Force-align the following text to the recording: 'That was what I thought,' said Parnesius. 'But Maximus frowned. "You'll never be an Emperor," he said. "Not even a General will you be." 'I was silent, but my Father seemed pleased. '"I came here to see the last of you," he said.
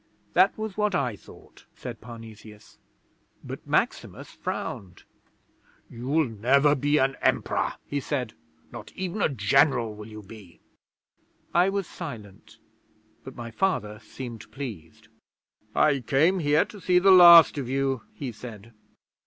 'That 0.33 0.57
was 0.57 0.77
what 0.77 0.95
I 0.95 1.15
thought,' 1.15 1.65
said 1.75 2.01
Parnesius. 2.01 2.79
'But 3.43 3.67
Maximus 3.67 4.31
frowned. 4.31 5.03
"You'll 5.91 6.27
never 6.27 6.73
be 6.73 6.97
an 6.97 7.17
Emperor," 7.21 7.73
he 7.85 7.99
said. 7.99 8.33
"Not 8.71 8.91
even 8.95 9.21
a 9.21 9.29
General 9.29 9.93
will 9.93 10.07
you 10.07 10.23
be." 10.23 10.59
'I 11.53 11.69
was 11.69 11.85
silent, 11.85 12.57
but 13.23 13.35
my 13.35 13.51
Father 13.51 13.99
seemed 13.99 14.51
pleased. 14.51 15.07
'"I 15.75 15.99
came 15.99 16.39
here 16.39 16.65
to 16.65 16.81
see 16.81 16.97
the 16.97 17.11
last 17.11 17.59
of 17.59 17.69
you," 17.69 18.01
he 18.11 18.31
said. 18.31 18.73